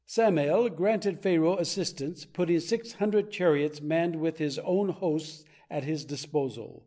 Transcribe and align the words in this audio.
Samael 0.07 0.67
granted 0.69 1.19
Pharaoh 1.21 1.57
assistance, 1.57 2.25
putting 2.25 2.59
six 2.59 2.93
hundred 2.93 3.29
chariots 3.29 3.81
manned 3.83 4.15
with 4.15 4.39
his 4.39 4.57
own 4.57 4.89
hosts 4.89 5.45
at 5.69 5.83
his 5.83 6.05
disposal. 6.05 6.79